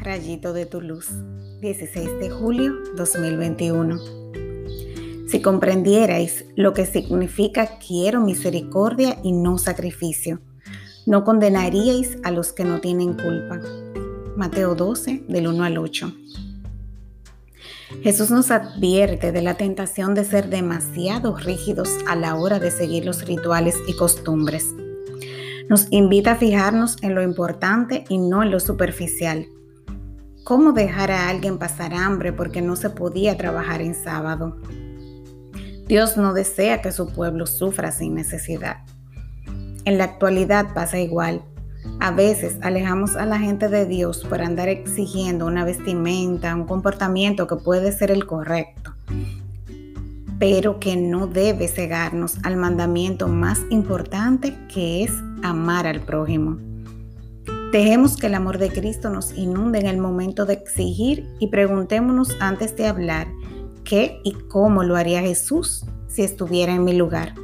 [0.00, 1.08] rayito de tu luz.
[1.60, 3.98] 16 de julio 2021.
[5.28, 10.40] Si comprendierais lo que significa quiero misericordia y no sacrificio,
[11.04, 13.60] no condenaríais a los que no tienen culpa.
[14.36, 16.14] Mateo 12, del 1 al 8.
[18.02, 23.04] Jesús nos advierte de la tentación de ser demasiado rígidos a la hora de seguir
[23.04, 24.74] los rituales y costumbres.
[25.68, 29.46] Nos invita a fijarnos en lo importante y no en lo superficial.
[30.44, 34.58] ¿Cómo dejar a alguien pasar hambre porque no se podía trabajar en sábado?
[35.88, 38.84] Dios no desea que su pueblo sufra sin necesidad.
[39.84, 41.42] En la actualidad pasa igual.
[41.98, 47.48] A veces alejamos a la gente de Dios por andar exigiendo una vestimenta, un comportamiento
[47.48, 48.94] que puede ser el correcto,
[50.38, 56.58] pero que no debe cegarnos al mandamiento más importante que es amar al prójimo.
[57.72, 62.36] Dejemos que el amor de Cristo nos inunde en el momento de exigir y preguntémonos
[62.40, 63.28] antes de hablar
[63.84, 67.34] qué y cómo lo haría Jesús si estuviera en mi lugar.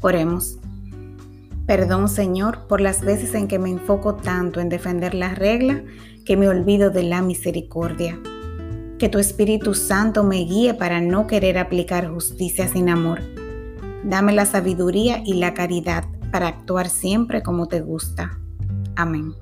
[0.00, 0.58] Oremos.
[1.66, 5.84] Perdón Señor por las veces en que me enfoco tanto en defender la regla
[6.24, 8.18] que me olvido de la misericordia.
[9.00, 13.22] Que tu Espíritu Santo me guíe para no querer aplicar justicia sin amor.
[14.04, 18.38] Dame la sabiduría y la caridad para actuar siempre como te gusta.
[18.96, 19.34] Amén.